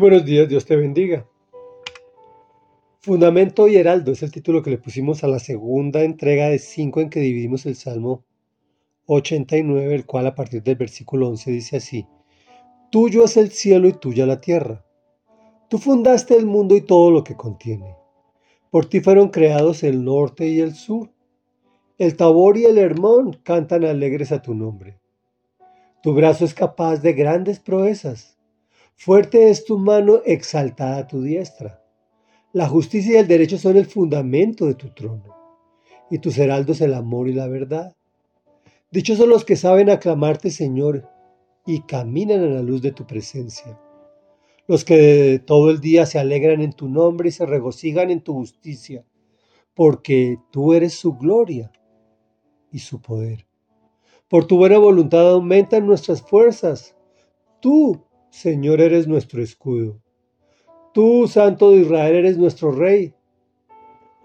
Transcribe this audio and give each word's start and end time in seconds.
buenos 0.00 0.24
días, 0.24 0.48
Dios 0.48 0.64
te 0.64 0.76
bendiga. 0.76 1.26
Fundamento 3.00 3.68
y 3.68 3.76
Heraldo 3.76 4.12
es 4.12 4.22
el 4.22 4.32
título 4.32 4.62
que 4.62 4.70
le 4.70 4.78
pusimos 4.78 5.22
a 5.22 5.28
la 5.28 5.38
segunda 5.38 6.02
entrega 6.02 6.48
de 6.48 6.58
cinco 6.58 7.00
en 7.00 7.10
que 7.10 7.20
dividimos 7.20 7.66
el 7.66 7.76
Salmo 7.76 8.24
89, 9.06 9.94
el 9.94 10.06
cual 10.06 10.26
a 10.26 10.34
partir 10.34 10.62
del 10.62 10.76
versículo 10.76 11.28
11 11.28 11.50
dice 11.50 11.76
así, 11.76 12.06
Tuyo 12.90 13.24
es 13.24 13.36
el 13.36 13.50
cielo 13.50 13.88
y 13.88 13.92
tuya 13.92 14.24
la 14.24 14.40
tierra. 14.40 14.84
Tú 15.68 15.76
fundaste 15.76 16.34
el 16.34 16.46
mundo 16.46 16.74
y 16.76 16.80
todo 16.80 17.10
lo 17.10 17.22
que 17.22 17.36
contiene. 17.36 17.94
Por 18.70 18.86
ti 18.86 19.00
fueron 19.00 19.28
creados 19.28 19.82
el 19.82 20.02
norte 20.02 20.48
y 20.48 20.60
el 20.60 20.74
sur. 20.74 21.10
El 21.98 22.16
Tabor 22.16 22.56
y 22.56 22.64
el 22.64 22.78
Hermón 22.78 23.38
cantan 23.42 23.84
alegres 23.84 24.32
a 24.32 24.40
tu 24.40 24.54
nombre. 24.54 24.98
Tu 26.02 26.14
brazo 26.14 26.46
es 26.46 26.54
capaz 26.54 27.02
de 27.02 27.12
grandes 27.12 27.60
proezas. 27.60 28.39
Fuerte 29.02 29.48
es 29.48 29.64
tu 29.64 29.78
mano, 29.78 30.20
exaltada 30.26 31.06
tu 31.06 31.22
diestra. 31.22 31.82
La 32.52 32.68
justicia 32.68 33.14
y 33.14 33.16
el 33.16 33.26
derecho 33.26 33.56
son 33.56 33.78
el 33.78 33.86
fundamento 33.86 34.66
de 34.66 34.74
tu 34.74 34.90
trono, 34.90 35.24
y 36.10 36.18
tus 36.18 36.36
heraldos 36.36 36.82
el 36.82 36.92
amor 36.92 37.26
y 37.26 37.32
la 37.32 37.48
verdad. 37.48 37.96
Dichosos 38.90 39.26
los 39.26 39.46
que 39.46 39.56
saben 39.56 39.88
aclamarte, 39.88 40.50
Señor, 40.50 41.08
y 41.64 41.80
caminan 41.80 42.44
en 42.44 42.54
la 42.54 42.60
luz 42.60 42.82
de 42.82 42.92
tu 42.92 43.06
presencia. 43.06 43.80
Los 44.66 44.84
que 44.84 45.42
todo 45.46 45.70
el 45.70 45.80
día 45.80 46.04
se 46.04 46.18
alegran 46.18 46.60
en 46.60 46.74
tu 46.74 46.86
nombre 46.86 47.30
y 47.30 47.32
se 47.32 47.46
regocijan 47.46 48.10
en 48.10 48.20
tu 48.20 48.34
justicia, 48.34 49.06
porque 49.72 50.36
tú 50.50 50.74
eres 50.74 50.92
su 50.92 51.14
gloria 51.14 51.72
y 52.70 52.80
su 52.80 53.00
poder. 53.00 53.46
Por 54.28 54.46
tu 54.46 54.58
buena 54.58 54.76
voluntad 54.76 55.30
aumentan 55.30 55.86
nuestras 55.86 56.20
fuerzas. 56.20 56.94
Tú, 57.60 58.04
Señor, 58.30 58.80
eres 58.80 59.08
nuestro 59.08 59.42
escudo. 59.42 60.00
Tú, 60.94 61.26
Santo 61.26 61.72
de 61.72 61.78
Israel, 61.78 62.14
eres 62.14 62.38
nuestro 62.38 62.70
Rey. 62.72 63.14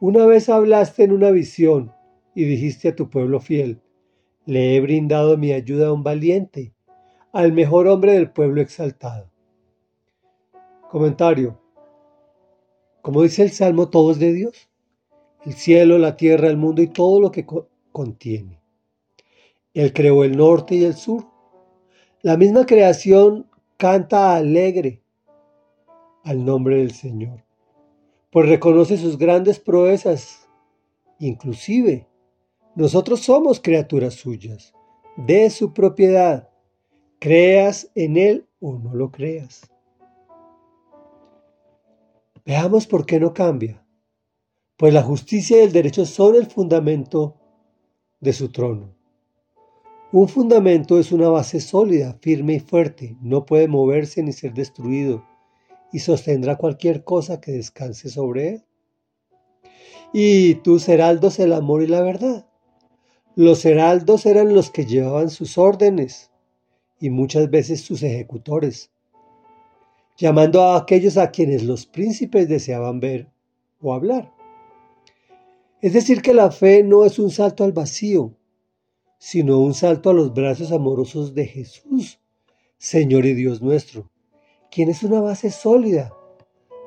Una 0.00 0.26
vez 0.26 0.48
hablaste 0.48 1.04
en 1.04 1.12
una 1.12 1.30
visión 1.30 1.92
y 2.34 2.44
dijiste 2.44 2.88
a 2.88 2.94
tu 2.94 3.08
pueblo 3.08 3.40
fiel, 3.40 3.80
le 4.44 4.76
he 4.76 4.80
brindado 4.80 5.38
mi 5.38 5.52
ayuda 5.52 5.88
a 5.88 5.92
un 5.92 6.02
valiente, 6.02 6.74
al 7.32 7.52
mejor 7.52 7.88
hombre 7.88 8.12
del 8.12 8.30
pueblo 8.30 8.60
exaltado. 8.60 9.30
Comentario. 10.90 11.58
Como 13.00 13.22
dice 13.22 13.42
el 13.42 13.50
Salmo, 13.50 13.88
todo 13.88 14.12
es 14.12 14.18
de 14.18 14.32
Dios. 14.32 14.68
El 15.44 15.54
cielo, 15.54 15.98
la 15.98 16.16
tierra, 16.16 16.48
el 16.48 16.56
mundo 16.56 16.82
y 16.82 16.88
todo 16.88 17.20
lo 17.20 17.30
que 17.30 17.46
contiene. 17.92 18.60
Él 19.74 19.92
creó 19.92 20.24
el 20.24 20.36
norte 20.36 20.74
y 20.74 20.84
el 20.84 20.94
sur. 20.94 21.24
La 22.22 22.36
misma 22.36 22.66
creación 22.66 23.46
canta 23.76 24.34
alegre 24.34 25.02
al 26.24 26.44
nombre 26.44 26.78
del 26.78 26.92
Señor, 26.92 27.44
pues 28.30 28.48
reconoce 28.48 28.96
sus 28.96 29.18
grandes 29.18 29.58
proezas. 29.60 30.48
Inclusive, 31.18 32.06
nosotros 32.74 33.20
somos 33.20 33.60
criaturas 33.60 34.14
suyas, 34.14 34.74
de 35.16 35.48
su 35.50 35.72
propiedad, 35.72 36.50
creas 37.18 37.90
en 37.94 38.16
Él 38.16 38.46
o 38.60 38.78
no 38.78 38.94
lo 38.94 39.10
creas. 39.10 39.70
Veamos 42.44 42.86
por 42.86 43.06
qué 43.06 43.18
no 43.18 43.32
cambia, 43.32 43.84
pues 44.76 44.92
la 44.92 45.02
justicia 45.02 45.58
y 45.58 45.64
el 45.64 45.72
derecho 45.72 46.04
son 46.06 46.36
el 46.36 46.46
fundamento 46.46 47.36
de 48.20 48.32
su 48.32 48.50
trono. 48.50 48.95
Un 50.16 50.30
fundamento 50.30 50.98
es 50.98 51.12
una 51.12 51.28
base 51.28 51.60
sólida, 51.60 52.16
firme 52.22 52.54
y 52.54 52.60
fuerte, 52.60 53.18
no 53.20 53.44
puede 53.44 53.68
moverse 53.68 54.22
ni 54.22 54.32
ser 54.32 54.54
destruido 54.54 55.26
y 55.92 55.98
sostendrá 55.98 56.56
cualquier 56.56 57.04
cosa 57.04 57.38
que 57.38 57.52
descanse 57.52 58.08
sobre 58.08 58.48
él. 58.48 58.64
Y 60.14 60.54
tus 60.54 60.88
heraldos 60.88 61.38
el 61.38 61.52
amor 61.52 61.82
y 61.82 61.86
la 61.86 62.00
verdad. 62.00 62.46
Los 63.34 63.66
heraldos 63.66 64.24
eran 64.24 64.54
los 64.54 64.70
que 64.70 64.86
llevaban 64.86 65.28
sus 65.28 65.58
órdenes 65.58 66.30
y 66.98 67.10
muchas 67.10 67.50
veces 67.50 67.82
sus 67.82 68.02
ejecutores, 68.02 68.90
llamando 70.16 70.62
a 70.62 70.78
aquellos 70.78 71.18
a 71.18 71.30
quienes 71.30 71.62
los 71.62 71.84
príncipes 71.84 72.48
deseaban 72.48 73.00
ver 73.00 73.28
o 73.82 73.92
hablar. 73.92 74.32
Es 75.82 75.92
decir, 75.92 76.22
que 76.22 76.32
la 76.32 76.50
fe 76.50 76.82
no 76.82 77.04
es 77.04 77.18
un 77.18 77.30
salto 77.30 77.64
al 77.64 77.72
vacío, 77.72 78.32
sino 79.18 79.58
un 79.58 79.74
salto 79.74 80.10
a 80.10 80.14
los 80.14 80.34
brazos 80.34 80.72
amorosos 80.72 81.34
de 81.34 81.46
Jesús, 81.46 82.20
Señor 82.78 83.24
y 83.26 83.34
Dios 83.34 83.62
nuestro, 83.62 84.10
quien 84.70 84.90
es 84.90 85.02
una 85.02 85.20
base 85.20 85.50
sólida, 85.50 86.12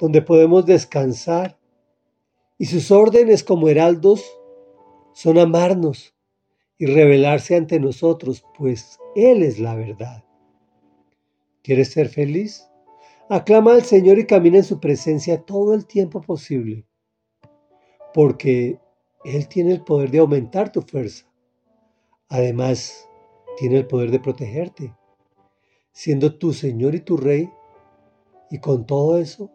donde 0.00 0.22
podemos 0.22 0.66
descansar, 0.66 1.58
y 2.58 2.66
sus 2.66 2.90
órdenes 2.90 3.42
como 3.42 3.68
heraldos 3.68 4.24
son 5.12 5.38
amarnos 5.38 6.14
y 6.78 6.86
revelarse 6.86 7.56
ante 7.56 7.80
nosotros, 7.80 8.44
pues 8.56 8.98
Él 9.16 9.42
es 9.42 9.58
la 9.58 9.74
verdad. 9.74 10.24
¿Quieres 11.62 11.90
ser 11.90 12.08
feliz? 12.08 12.68
Aclama 13.28 13.74
al 13.74 13.82
Señor 13.82 14.18
y 14.18 14.26
camina 14.26 14.58
en 14.58 14.64
su 14.64 14.78
presencia 14.78 15.42
todo 15.42 15.74
el 15.74 15.86
tiempo 15.86 16.20
posible, 16.20 16.86
porque 18.14 18.78
Él 19.24 19.48
tiene 19.48 19.72
el 19.72 19.82
poder 19.82 20.10
de 20.10 20.18
aumentar 20.18 20.70
tu 20.70 20.82
fuerza 20.82 21.31
Además, 22.32 23.10
tiene 23.58 23.76
el 23.76 23.86
poder 23.86 24.10
de 24.10 24.18
protegerte, 24.18 24.96
siendo 25.92 26.38
tu 26.38 26.54
Señor 26.54 26.94
y 26.94 27.00
tu 27.00 27.18
Rey, 27.18 27.50
y 28.50 28.58
con 28.58 28.86
todo 28.86 29.18
eso, 29.18 29.50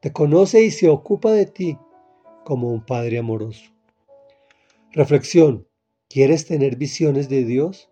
te 0.00 0.12
conoce 0.12 0.64
y 0.64 0.72
se 0.72 0.88
ocupa 0.88 1.30
de 1.30 1.46
ti 1.46 1.78
como 2.44 2.72
un 2.72 2.84
Padre 2.84 3.18
amoroso. 3.18 3.70
Reflexión, 4.90 5.68
¿quieres 6.08 6.44
tener 6.44 6.74
visiones 6.74 7.28
de 7.28 7.44
Dios? 7.44 7.88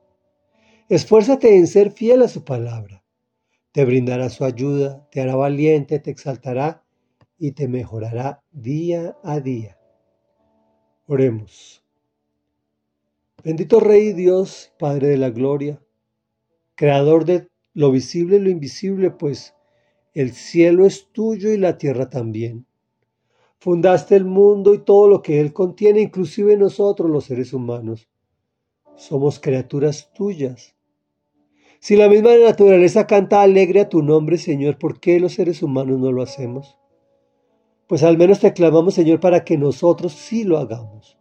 Esfuérzate 0.88 1.54
en 1.54 1.68
ser 1.68 1.92
fiel 1.92 2.22
a 2.22 2.28
su 2.28 2.42
palabra. 2.42 3.04
Te 3.70 3.84
brindará 3.84 4.28
su 4.28 4.44
ayuda, 4.44 5.08
te 5.12 5.20
hará 5.20 5.36
valiente, 5.36 6.00
te 6.00 6.10
exaltará 6.10 6.82
y 7.38 7.52
te 7.52 7.68
mejorará 7.68 8.42
día 8.50 9.16
a 9.22 9.38
día. 9.38 9.78
Oremos. 11.06 11.79
Bendito 13.42 13.80
Rey 13.80 14.12
Dios, 14.12 14.70
Padre 14.78 15.08
de 15.08 15.16
la 15.16 15.30
Gloria, 15.30 15.82
Creador 16.74 17.24
de 17.24 17.48
lo 17.72 17.90
visible 17.90 18.36
y 18.36 18.40
lo 18.40 18.50
invisible, 18.50 19.10
pues 19.10 19.54
el 20.12 20.32
cielo 20.32 20.84
es 20.84 21.10
tuyo 21.12 21.50
y 21.50 21.56
la 21.56 21.78
tierra 21.78 22.10
también. 22.10 22.66
Fundaste 23.58 24.14
el 24.16 24.26
mundo 24.26 24.74
y 24.74 24.78
todo 24.84 25.08
lo 25.08 25.22
que 25.22 25.40
él 25.40 25.54
contiene, 25.54 26.02
inclusive 26.02 26.58
nosotros 26.58 27.08
los 27.08 27.24
seres 27.24 27.54
humanos. 27.54 28.10
Somos 28.96 29.40
criaturas 29.40 30.12
tuyas. 30.12 30.74
Si 31.78 31.96
la 31.96 32.10
misma 32.10 32.36
naturaleza 32.36 33.06
canta 33.06 33.40
alegre 33.40 33.80
a 33.80 33.88
tu 33.88 34.02
nombre, 34.02 34.36
Señor, 34.36 34.76
¿por 34.76 35.00
qué 35.00 35.18
los 35.18 35.32
seres 35.32 35.62
humanos 35.62 35.98
no 35.98 36.12
lo 36.12 36.22
hacemos? 36.22 36.76
Pues 37.86 38.02
al 38.02 38.18
menos 38.18 38.40
te 38.40 38.52
clamamos, 38.52 38.94
Señor, 38.94 39.18
para 39.18 39.44
que 39.44 39.56
nosotros 39.56 40.12
sí 40.12 40.44
lo 40.44 40.58
hagamos 40.58 41.19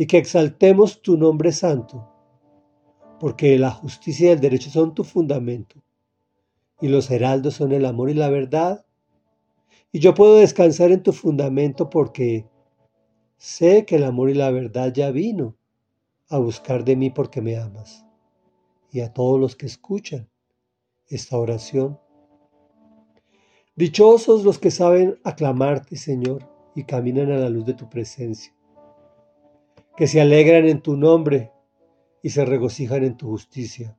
y 0.00 0.06
que 0.06 0.16
exaltemos 0.16 1.02
tu 1.02 1.18
nombre 1.18 1.50
santo, 1.50 2.08
porque 3.18 3.58
la 3.58 3.72
justicia 3.72 4.28
y 4.28 4.32
el 4.32 4.40
derecho 4.40 4.70
son 4.70 4.94
tu 4.94 5.02
fundamento, 5.02 5.82
y 6.80 6.86
los 6.86 7.10
heraldos 7.10 7.54
son 7.54 7.72
el 7.72 7.84
amor 7.84 8.08
y 8.08 8.14
la 8.14 8.30
verdad, 8.30 8.86
y 9.90 9.98
yo 9.98 10.14
puedo 10.14 10.36
descansar 10.36 10.92
en 10.92 11.02
tu 11.02 11.12
fundamento 11.12 11.90
porque 11.90 12.46
sé 13.38 13.84
que 13.86 13.96
el 13.96 14.04
amor 14.04 14.30
y 14.30 14.34
la 14.34 14.52
verdad 14.52 14.92
ya 14.94 15.10
vino 15.10 15.56
a 16.28 16.38
buscar 16.38 16.84
de 16.84 16.94
mí 16.94 17.10
porque 17.10 17.42
me 17.42 17.56
amas, 17.56 18.06
y 18.92 19.00
a 19.00 19.12
todos 19.12 19.40
los 19.40 19.56
que 19.56 19.66
escuchan 19.66 20.30
esta 21.08 21.36
oración. 21.36 21.98
Dichosos 23.74 24.44
los 24.44 24.60
que 24.60 24.70
saben 24.70 25.18
aclamarte, 25.24 25.96
Señor, 25.96 26.48
y 26.76 26.84
caminan 26.84 27.32
a 27.32 27.38
la 27.38 27.50
luz 27.50 27.64
de 27.66 27.74
tu 27.74 27.88
presencia 27.88 28.57
que 29.98 30.06
se 30.06 30.20
alegran 30.20 30.68
en 30.68 30.80
tu 30.80 30.96
nombre 30.96 31.50
y 32.22 32.30
se 32.30 32.44
regocijan 32.44 33.02
en 33.02 33.16
tu 33.16 33.30
justicia, 33.30 33.98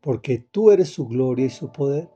porque 0.00 0.38
tú 0.38 0.72
eres 0.72 0.88
su 0.88 1.06
gloria 1.06 1.46
y 1.46 1.50
su 1.50 1.70
poder. 1.70 2.10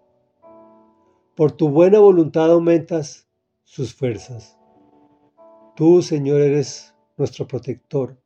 Por 1.36 1.52
tu 1.52 1.68
buena 1.68 2.00
voluntad 2.00 2.50
aumentas 2.50 3.28
sus 3.62 3.94
fuerzas. 3.94 4.58
Tú, 5.76 6.02
Señor, 6.02 6.40
eres 6.40 6.92
nuestro 7.16 7.46
protector, 7.46 8.20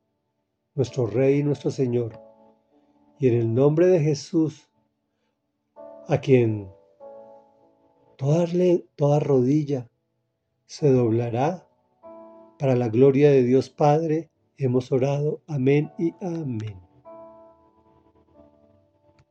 nuestro 0.75 1.07
Rey 1.07 1.41
y 1.41 1.43
nuestro 1.43 1.71
Señor. 1.71 2.19
Y 3.19 3.29
en 3.29 3.35
el 3.35 3.53
nombre 3.53 3.89
de 3.89 4.01
Jesús, 4.01 4.71
a 6.09 6.17
quien 6.17 6.73
toda, 8.17 8.47
toda 8.97 9.21
rodilla 9.21 9.91
se 10.65 10.91
doblará 10.91 11.69
para 12.59 12.75
la 12.75 12.89
gloria 12.89 13.31
de 13.31 13.43
Dios 13.43 13.69
Padre, 13.69 14.31
Hemos 14.62 14.93
orado. 14.93 15.43
Amén 15.49 15.91
y 15.99 16.14
amén. 16.20 16.92